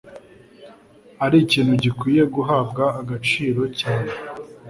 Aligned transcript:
ari 1.25 1.37
ikintu 1.45 1.73
gikwiye 1.83 2.23
guhabwa 2.35 2.83
agaciro 3.01 3.61
cyane 3.79 4.11